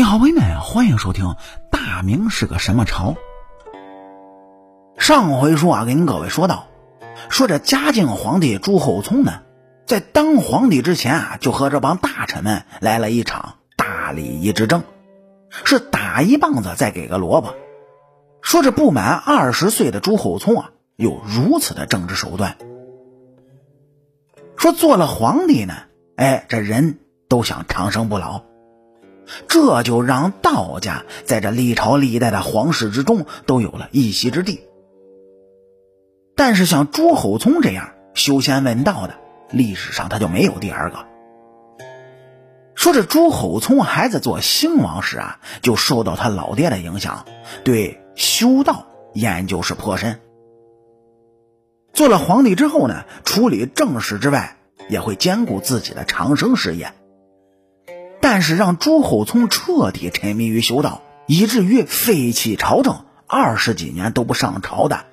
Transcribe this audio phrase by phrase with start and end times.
[0.00, 1.26] 你好，朋友们，欢迎收听
[1.70, 3.16] 《大明是个什么朝》。
[4.98, 6.68] 上回书啊，跟各位说到，
[7.28, 9.42] 说这嘉靖皇帝朱厚熜呢，
[9.84, 14.84] 在当皇帝之前啊，就和这帮大臣们来了一场大礼仪之争，
[15.50, 17.54] 是打一棒子再给个萝卜。
[18.40, 22.56] 说这不满二十岁的朱厚熜啊，有如此的政治手段。
[24.56, 25.74] 说做了皇帝呢，
[26.16, 28.44] 哎，这人都想长生不老。
[29.48, 34.60] 这就让道家在这历朝历代的皇室之中都有了一席之地。
[36.36, 39.14] 但是像朱厚熜这样修仙问道的，
[39.50, 41.06] 历史上他就没有第二个。
[42.74, 47.26] 说这朱厚熜孩子做兴王时啊，就受到他老爹的影响，
[47.62, 50.18] 对修道研究是颇深。
[51.92, 54.56] 做了皇帝之后呢，处理政事之外，
[54.88, 56.94] 也会兼顾自己的长生事业。
[58.32, 65.04] 但是让朱厚熜彻底沉迷于修道，以至于废弃朝政二十几年都不上朝的，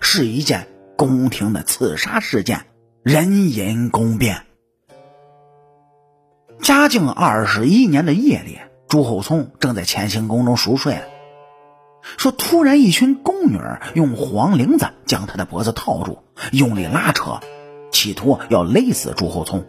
[0.00, 2.64] 是一件宫廷的刺杀事件——
[3.04, 4.46] 人因宫变。
[6.62, 11.02] 嘉靖二十一年的夜里，朱厚熜正在乾清宫中熟睡，
[12.16, 13.60] 说突然一群宫女
[13.92, 16.20] 用黄绫子将他的脖子套住，
[16.52, 17.40] 用力拉扯，
[17.92, 19.62] 企图要勒死朱厚熜。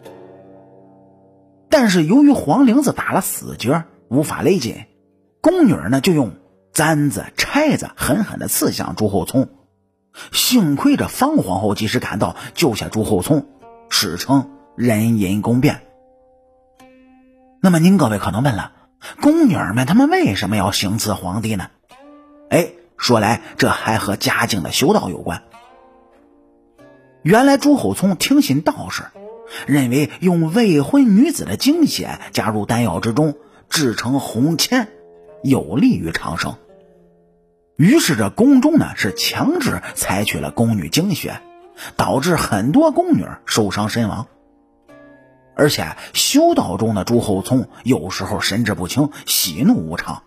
[1.76, 4.84] 但是由于黄绫子打了死结，无法勒紧，
[5.40, 6.36] 宫女呢就用
[6.72, 9.48] 簪子、钗子狠狠地刺向朱厚熜。
[10.30, 13.46] 幸亏这方皇后及时赶到，救下朱厚熜，
[13.90, 15.82] 史称人因宫变。
[17.60, 18.70] 那么您各位可能问了，
[19.20, 21.70] 宫女们她们为什么要行刺皇帝呢？
[22.50, 25.42] 哎，说来这还和嘉靖的修道有关。
[27.22, 29.02] 原来朱厚熜听信道士。
[29.66, 33.34] 认为用未婚女子的精血加入丹药之中，
[33.68, 34.88] 制成红铅，
[35.42, 36.56] 有利于长生。
[37.76, 41.40] 于是这宫中呢是强制采取了宫女精血，
[41.96, 44.28] 导致很多宫女受伤身亡。
[45.56, 50.22] 而且修道中的朱厚熜有时候神志不清，喜怒无常，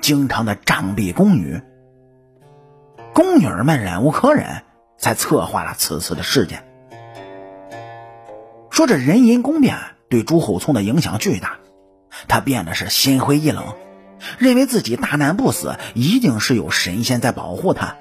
[0.00, 1.60] 经常的杖毙宫女。
[3.12, 4.62] 宫女们忍无可忍，
[4.96, 6.67] 才策划了此次的事件。
[8.78, 9.76] 说这人因宫变
[10.08, 11.58] 对朱厚熜的影响巨大，
[12.28, 13.74] 他变得是心灰意冷，
[14.38, 17.96] 认为自己大难不死，一定是有神仙在保护他，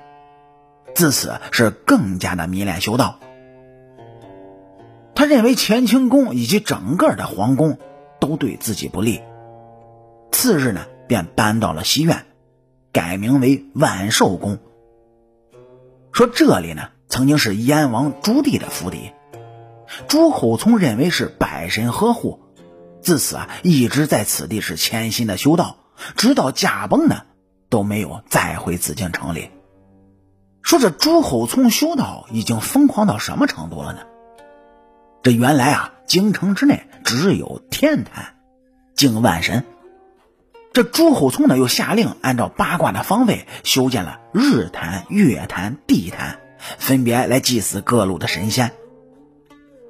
[0.94, 3.18] 自此是更加的迷恋修道。
[5.16, 7.80] 他认为乾清宫以及整个的皇宫
[8.20, 9.24] 都对自己不利，
[10.32, 12.24] 次日呢便搬到了西苑，
[12.92, 14.60] 改名为万寿宫。
[16.12, 19.14] 说这里呢曾经是燕王朱棣的府邸。
[20.08, 22.40] 朱厚熜认为是百神呵护，
[23.02, 25.78] 自此啊一直在此地是潜心的修道，
[26.16, 27.24] 直到驾崩呢
[27.70, 29.50] 都没有再回紫禁城里。
[30.62, 34.00] 说这朱厚熜修道已经疯狂到什么程度了呢？
[35.24, 38.36] 这原来啊京城之内只有天坛，
[38.96, 39.66] 敬万神。
[40.74, 46.40] 这朱厚熜呢又下令按照八卦的方位修建了日坛、月坛、地坛，
[46.78, 48.74] 分别来祭祀各路的神仙。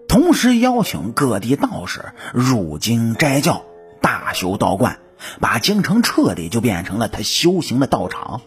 [0.08, 3.64] 同时邀请各地道士入京斋教，
[4.02, 5.00] 大修道观，
[5.40, 8.42] 把京城彻底就变成了他修行的道场。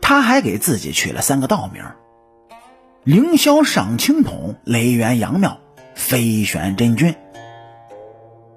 [0.00, 1.84] 他还给自己取了三个道名：
[3.04, 5.58] 凌霄上清统、雷元阳庙、
[5.94, 7.14] 飞玄真君。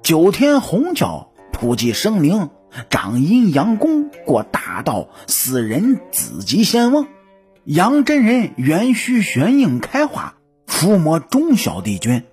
[0.02, 2.50] 九天红教普济生灵、
[2.90, 7.08] 掌阴阳功过大道、死人子集仙翁、
[7.64, 10.36] 杨真人元虚玄应开化。
[10.80, 12.24] 伏魔中小帝君，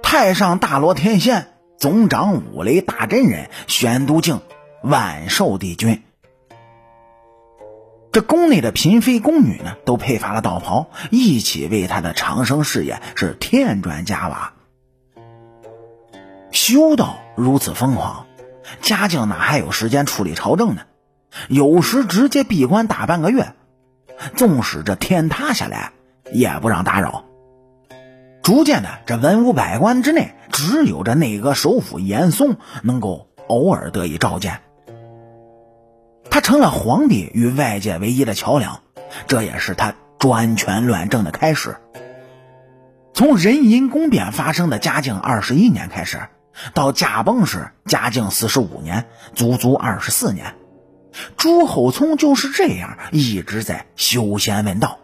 [0.00, 4.42] 太上大罗天仙总长五雷大真人玄都境
[4.84, 6.04] 万寿帝君。
[8.12, 14.52] 这宫内的嫔妃宫女呢，都配发了道袍，一起为他的长生事业是添砖加瓦。
[16.52, 18.28] 修道如此疯狂，
[18.82, 20.82] 嘉靖哪还有时间处理朝政呢？
[21.48, 23.52] 有时直接闭关大半个月，
[24.36, 25.90] 纵使这天塌下来。
[26.32, 27.24] 也不让打扰。
[28.42, 34.60] 逐渐的，这文武百官之内，只有这内阁首辅严嵩能够偶尔得以召见。
[36.30, 38.80] 他成了皇帝与外界唯一的桥梁，
[39.26, 41.76] 这也是他专权乱政的开始。
[43.12, 46.28] 从人因宫变发生的嘉靖二十一年开始，
[46.72, 50.54] 到驾崩时嘉靖四十五年，足足二十四年，
[51.36, 54.98] 朱厚熜就是这样一直在修仙问道。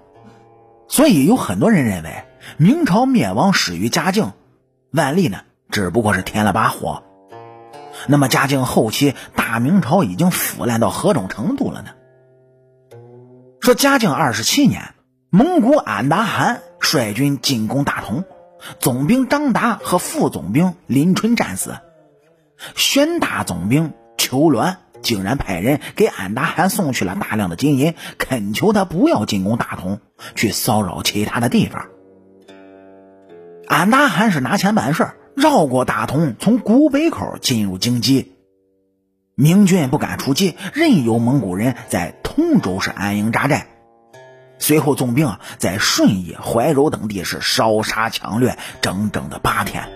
[0.88, 2.24] 所以有很多人认为，
[2.56, 4.32] 明朝灭亡始于嘉靖，
[4.90, 5.40] 万历呢
[5.70, 7.02] 只不过是添了把火。
[8.06, 11.90] 那么嘉靖后期大明朝已经腐烂到何种程度了呢？
[13.60, 14.94] 说嘉靖二十七年，
[15.30, 18.24] 蒙古俺答汗率军进攻大同，
[18.78, 21.78] 总兵张达和副总兵林春战死，
[22.74, 30.00] 宣大总兵邱鸾竟然派人给安达汗送去了大量的金银，恳求他不要进攻大同，
[30.34, 31.86] 去骚扰其他的地方。
[33.68, 38.26] 安达汗是拿钱办事绕过大同，从古北口进入京畿。
[39.36, 43.66] 明军不敢出击，任由蒙古人在通州市安营扎寨。
[44.58, 49.88] 随后，纵兵在顺义、怀柔等地是烧杀抢掠，整整的八天。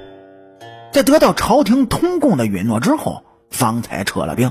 [0.93, 4.51] 在得到朝廷通共的允诺之后，方才撤了兵。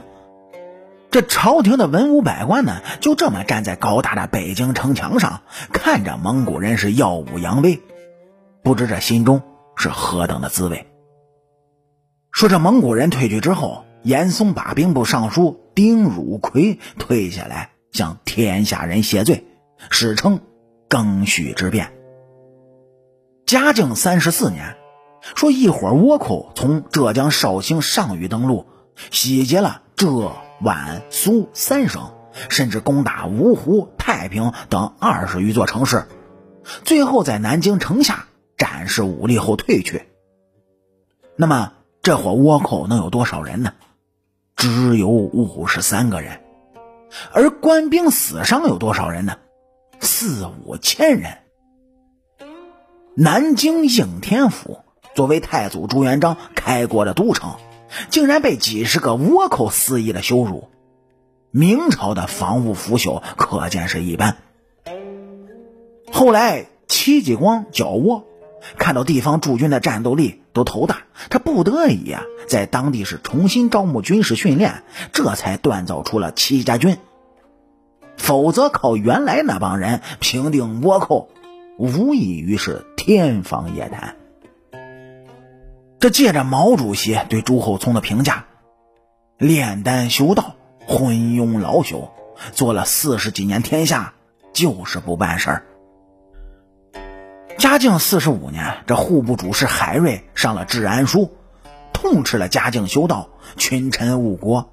[1.09, 7.81] 这朝廷的文武百官呢，就这么站在高大的北京城墙上，看着蒙古人是耀武扬威，
[8.61, 9.41] 不知这心中
[9.75, 10.85] 是何等的滋味。
[12.31, 19.45] 说这蒙古人退去之后，严嵩把兵部尚书丁汝奎退下来，向天下人谢罪，
[19.89, 20.41] 史称
[20.89, 21.93] 庚戌之变。
[23.45, 24.75] 嘉靖三十四年，
[25.35, 28.65] 说一伙倭寇从浙江绍兴上虞登陆，
[29.09, 30.33] 洗劫了浙。
[30.61, 32.13] 皖苏三省，
[32.49, 36.07] 甚至攻打芜湖、太平等二十余座城市，
[36.83, 38.25] 最后在南京城下
[38.57, 40.07] 展示武力后退去。
[41.35, 43.73] 那么这伙倭寇能有多少人呢？
[44.55, 46.41] 只有五十三个人，
[47.31, 49.37] 而官兵死伤有多少人呢？
[49.99, 51.37] 四五千人。
[53.15, 54.79] 南京应天府
[55.13, 57.55] 作为太祖朱元璋开国的都城。
[58.09, 60.69] 竟然被几十个倭寇肆意的羞辱，
[61.51, 64.37] 明朝的防务腐朽可见是一般。
[66.11, 68.23] 后来戚继光剿倭，
[68.77, 74.83] 看到地方驻军的战斗力都头大，他不得已啊，在当地是重新招募军事训练，
[75.13, 76.97] 这才锻造出了戚家军。
[78.17, 81.29] 否则靠原来那帮人平定倭寇，
[81.77, 84.15] 无异于是天方夜谭。
[85.99, 88.45] 这借着毛主席对朱厚熜的评价，
[89.37, 90.55] 炼丹修道，
[90.85, 92.09] 昏庸老朽，
[92.51, 94.13] 做了四十几年天下，
[94.53, 95.65] 就是不办事儿。
[97.57, 101.35] 嘉靖四十五年，这户部主事海瑞上了治安书，
[101.93, 104.69] 痛斥了嘉靖修道，群臣误国，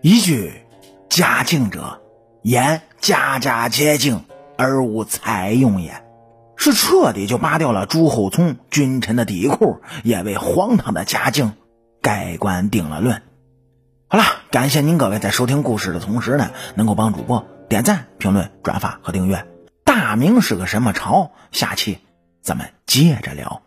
[0.00, 0.62] 一句
[1.10, 2.00] “嘉靖者，
[2.40, 4.24] 言家家皆敬
[4.56, 6.02] 而无采用也”。
[6.56, 11.52] 是彻底就扒掉了朱厚熜君臣的底裤，也为荒唐的嘉靖
[12.02, 13.22] 盖棺定了论。
[14.08, 19.46] 好了，感谢您各位在收听故事的同时呢，能够帮主播点赞、评论、转发和订阅。
[19.84, 21.32] 大明是个什么朝？
[21.52, 21.98] 下期
[22.42, 23.65] 咱们接着聊。